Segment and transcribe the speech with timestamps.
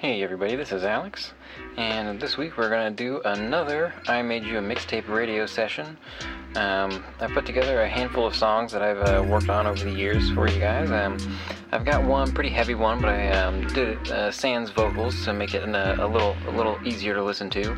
[0.00, 1.34] Hey everybody, this is Alex,
[1.76, 5.98] and this week we're to do another I Made You a Mixtape radio session.
[6.56, 9.92] Um, I put together a handful of songs that I've uh, worked on over the
[9.92, 10.90] years for you guys.
[10.90, 11.18] Um,
[11.70, 15.52] I've got one pretty heavy one, but I um, did uh, sans vocals to make
[15.52, 17.72] it a, a, little a little easier to listen to.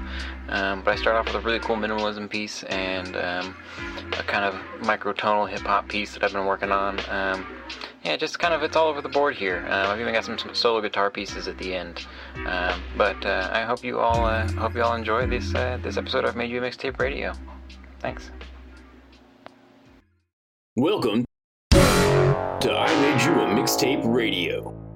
[0.48, 3.56] Um, but I start off with a really cool minimalism piece and um,
[4.12, 7.00] a kind of microtonal hip hop piece that I've been working on.
[8.04, 9.64] Yeah, just kind of it's all over the board here.
[9.68, 12.04] Uh, I've even got some, some, solo guitar pieces at the end.
[12.46, 15.96] Um, but uh, I hope you all uh, hope you all enjoy this uh, this
[15.96, 17.32] episode of Made You a Mixtape Radio.
[18.00, 18.32] Thanks.
[20.74, 21.24] Welcome
[21.70, 24.91] to I Made You a Mixtape Radio.